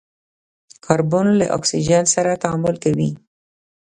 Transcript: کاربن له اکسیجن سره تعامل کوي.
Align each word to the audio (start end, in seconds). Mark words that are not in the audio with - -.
کاربن 0.85 1.25
له 1.39 1.45
اکسیجن 1.57 2.03
سره 2.15 2.39
تعامل 2.43 2.75
کوي. 2.83 3.09